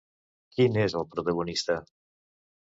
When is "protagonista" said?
1.11-1.77